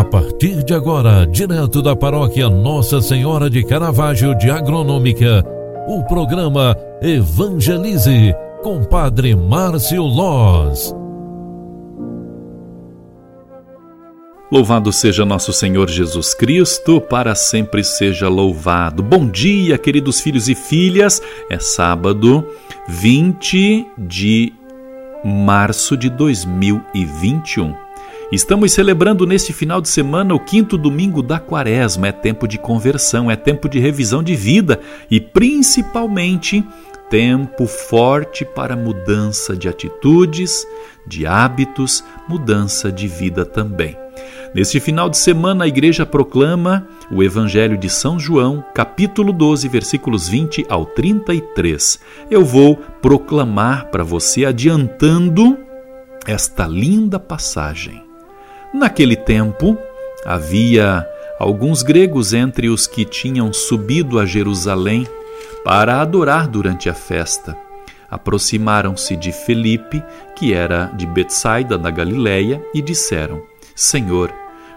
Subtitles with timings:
[0.00, 5.44] A partir de agora, direto da paróquia Nossa Senhora de Caravaggio de Agronômica,
[5.86, 10.94] o programa Evangelize com Padre Márcio Loz.
[14.50, 19.02] Louvado seja nosso Senhor Jesus Cristo, para sempre seja louvado.
[19.02, 21.20] Bom dia, queridos filhos e filhas.
[21.50, 22.42] É sábado,
[22.88, 24.50] 20 de
[25.22, 27.89] março de 2021.
[28.32, 32.06] Estamos celebrando neste final de semana o quinto domingo da quaresma.
[32.06, 34.78] É tempo de conversão, é tempo de revisão de vida
[35.10, 36.64] e, principalmente,
[37.10, 40.64] tempo forte para mudança de atitudes,
[41.04, 43.96] de hábitos, mudança de vida também.
[44.54, 50.28] Neste final de semana, a igreja proclama o Evangelho de São João, capítulo 12, versículos
[50.28, 51.98] 20 ao 33.
[52.30, 55.58] Eu vou proclamar para você, adiantando
[56.28, 58.09] esta linda passagem.
[58.72, 59.76] Naquele tempo,
[60.24, 61.06] havia
[61.38, 65.06] alguns gregos entre os que tinham subido a Jerusalém
[65.64, 67.56] para adorar durante a festa.
[68.08, 70.02] Aproximaram-se de Felipe,
[70.36, 73.42] que era de Betsaida da Galiléia, e disseram:
[73.74, 74.32] Senhor,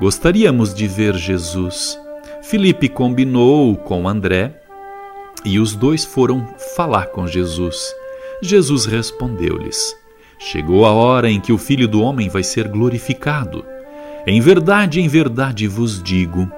[0.00, 1.98] gostaríamos de ver Jesus.
[2.42, 4.54] Felipe combinou com André
[5.44, 7.94] e os dois foram falar com Jesus.
[8.42, 9.96] Jesus respondeu-lhes:
[10.38, 13.64] Chegou a hora em que o Filho do Homem vai ser glorificado.
[14.26, 16.50] Em verdade, em verdade vos digo: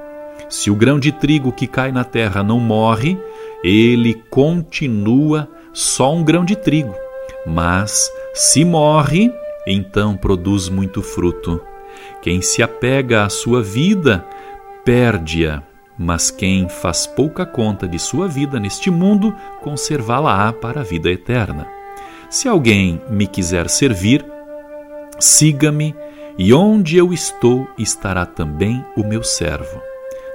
[0.49, 3.19] se o grão de trigo que cai na terra não morre,
[3.63, 6.95] ele continua só um grão de trigo.
[7.47, 9.31] Mas, se morre,
[9.67, 11.61] então produz muito fruto.
[12.23, 14.25] Quem se apega à sua vida,
[14.85, 15.63] perde-a,
[15.99, 21.67] mas quem faz pouca conta de sua vida neste mundo, conservá-la-á para a vida eterna.
[22.31, 24.25] Se alguém me quiser servir,
[25.19, 25.95] siga-me
[26.39, 29.83] e onde eu estou estará também o meu servo.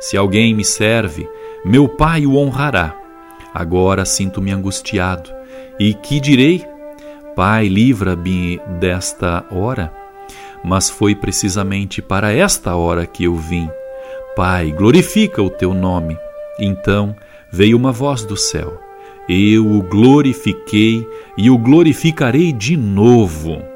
[0.01, 1.29] Se alguém me serve,
[1.63, 2.93] meu Pai o honrará.
[3.53, 5.30] Agora sinto-me angustiado.
[5.80, 6.65] E que direi?
[7.36, 9.93] Pai, livra-me desta hora.
[10.61, 13.69] Mas foi precisamente para esta hora que eu vim.
[14.36, 16.17] Pai, glorifica o teu nome.
[16.59, 17.15] Então
[17.49, 18.77] veio uma voz do céu.
[19.30, 23.73] Eu o glorifiquei e o glorificarei de novo.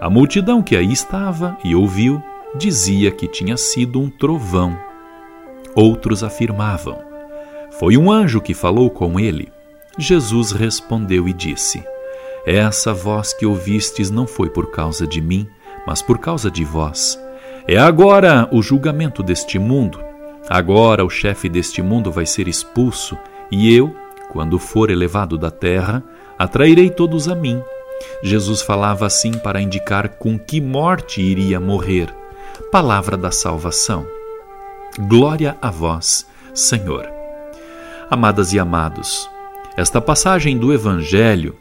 [0.00, 2.22] A multidão que aí estava e ouviu
[2.56, 4.74] dizia que tinha sido um trovão.
[5.74, 6.98] Outros afirmavam:
[7.72, 9.52] Foi um anjo que falou com ele.
[9.98, 11.84] Jesus respondeu e disse:
[12.46, 15.46] Essa voz que ouvistes não foi por causa de mim,
[15.86, 17.20] mas por causa de vós.
[17.68, 20.02] É agora o julgamento deste mundo.
[20.48, 23.18] Agora o chefe deste mundo vai ser expulso,
[23.50, 23.94] e eu,
[24.30, 26.02] quando for elevado da terra,
[26.38, 27.62] atrairei todos a mim
[28.22, 32.14] Jesus falava assim para indicar com que morte iria morrer.
[32.70, 34.06] Palavra da salvação.
[34.98, 37.08] Glória a vós, Senhor.
[38.10, 39.30] Amadas e amados,
[39.76, 41.56] esta passagem do Evangelho,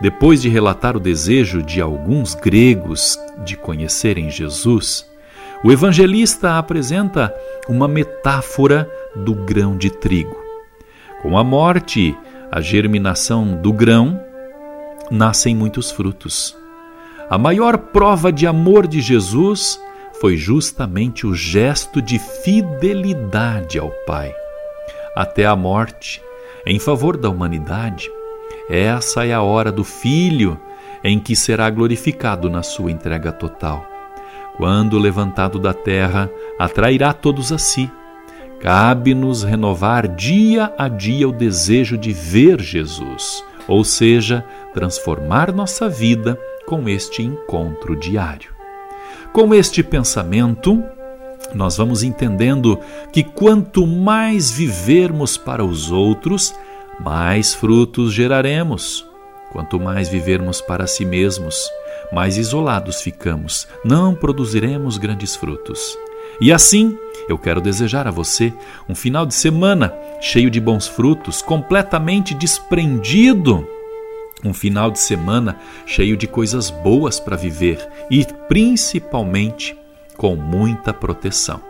[0.00, 5.06] depois de relatar o desejo de alguns gregos de conhecerem Jesus,
[5.64, 7.32] o evangelista apresenta
[7.68, 10.36] uma metáfora do grão de trigo.
[11.22, 12.16] Com a morte,
[12.50, 14.20] a germinação do grão
[15.12, 16.56] nascem muitos frutos.
[17.28, 19.78] A maior prova de amor de Jesus
[20.20, 24.34] foi justamente o gesto de fidelidade ao Pai,
[25.14, 26.22] até a morte,
[26.66, 28.10] em favor da humanidade.
[28.70, 30.58] Essa é a hora do Filho
[31.04, 33.84] em que será glorificado na sua entrega total.
[34.56, 37.90] Quando levantado da terra, atrairá todos a si.
[38.60, 46.38] Cabe-nos renovar dia a dia o desejo de ver Jesus ou seja, transformar nossa vida
[46.66, 48.50] com este encontro diário.
[49.32, 50.82] Com este pensamento,
[51.54, 52.78] nós vamos entendendo
[53.12, 56.54] que quanto mais vivermos para os outros,
[57.00, 59.06] mais frutos geraremos.
[59.50, 61.68] Quanto mais vivermos para si mesmos,
[62.10, 65.98] mais isolados ficamos, não produziremos grandes frutos.
[66.40, 66.96] E assim,
[67.28, 68.52] eu quero desejar a você
[68.88, 73.66] um final de semana cheio de bons frutos, completamente desprendido.
[74.44, 77.78] Um final de semana cheio de coisas boas para viver
[78.10, 79.76] e principalmente
[80.16, 81.60] com muita proteção.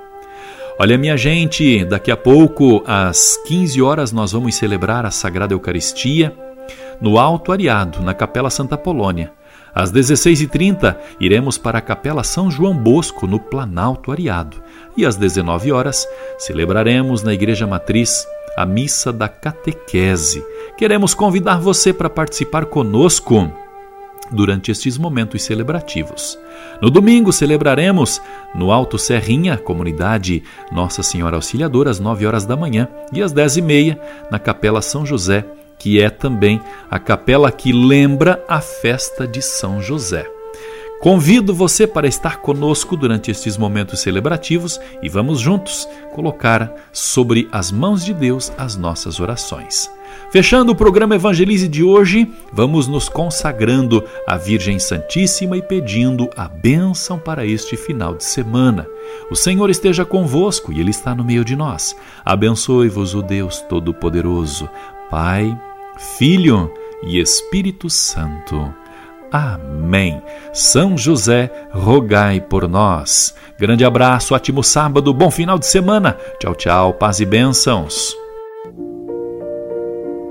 [0.78, 6.34] Olha, minha gente, daqui a pouco, às 15 horas, nós vamos celebrar a Sagrada Eucaristia
[7.00, 9.32] no Alto Ariado, na Capela Santa Polônia.
[9.74, 14.62] Às 16h30, iremos para a Capela São João Bosco, no Planalto Ariado.
[14.96, 16.06] E às 19 horas,
[16.38, 18.26] celebraremos na Igreja Matriz
[18.56, 20.44] a Missa da Catequese.
[20.76, 23.50] Queremos convidar você para participar conosco
[24.31, 26.38] durante estes momentos celebrativos.
[26.81, 28.20] No domingo celebraremos
[28.54, 33.58] no Alto Serrinha, comunidade Nossa Senhora Auxiliadora, às 9 horas da manhã e às 10
[33.58, 34.00] e meia
[34.31, 35.44] na Capela São José,
[35.78, 36.60] que é também
[36.90, 40.42] a capela que lembra a festa de São José.
[41.02, 47.72] Convido você para estar conosco durante estes momentos celebrativos e vamos juntos colocar sobre as
[47.72, 49.90] mãos de Deus as nossas orações.
[50.31, 56.46] Fechando o programa Evangelize de hoje, vamos nos consagrando à Virgem Santíssima e pedindo a
[56.46, 58.87] bênção para este final de semana.
[59.28, 61.96] O Senhor esteja convosco e Ele está no meio de nós.
[62.25, 64.70] Abençoe-vos o Deus Todo-Poderoso,
[65.10, 65.60] Pai,
[66.16, 66.72] Filho
[67.02, 68.81] e Espírito Santo.
[69.32, 70.23] Amém.
[70.52, 73.34] São José, rogai por nós.
[73.58, 76.17] Grande abraço, ótimo sábado, bom final de semana.
[76.38, 78.14] Tchau, tchau, paz e bênçãos.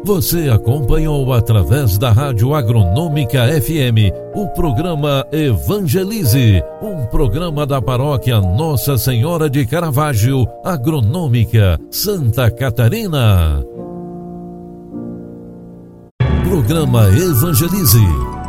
[0.04, 8.98] Você acompanhou através da Rádio Agronômica FM o programa Evangelize, um programa da paróquia Nossa
[8.98, 13.64] Senhora de Caravaggio, Agronômica, Santa Catarina.
[16.44, 18.31] Programa Evangelize